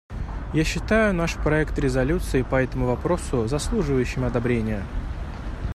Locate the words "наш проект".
1.13-1.77